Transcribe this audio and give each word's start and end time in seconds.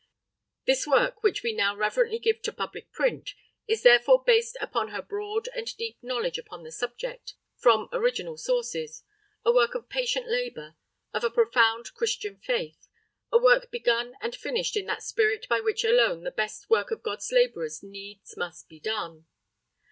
This 0.65 0.87
work, 0.87 1.21
which 1.21 1.43
we 1.43 1.53
now 1.53 1.75
reverently 1.75 2.17
give 2.17 2.41
to 2.41 2.51
public 2.51 2.91
print, 2.91 3.35
is 3.67 3.83
therefore 3.83 4.23
based 4.25 4.57
upon 4.59 4.87
her 4.87 5.01
broad 5.03 5.47
and 5.55 5.67
deep 5.77 5.99
knowledge 6.01 6.39
upon 6.39 6.63
the 6.63 6.71
subject—from 6.71 7.87
original 7.93 8.35
sources; 8.35 9.03
a 9.45 9.51
work 9.53 9.75
of 9.75 9.89
patient 9.89 10.27
labor; 10.27 10.75
of 11.13 11.23
a 11.23 11.29
profound 11.29 11.93
Christian 11.93 12.39
faith; 12.39 12.87
a 13.31 13.37
work 13.37 13.69
begun 13.69 14.15
and 14.21 14.35
finished 14.35 14.75
in 14.75 14.87
that 14.87 15.03
spirit 15.03 15.47
by 15.47 15.59
which 15.59 15.83
alone 15.85 16.23
the 16.23 16.31
best 16.31 16.67
work 16.67 16.89
of 16.89 17.03
God's 17.03 17.31
laborers 17.31 17.83
needs 17.83 18.35
must 18.35 18.67
be 18.67 18.79
done. 18.79 19.27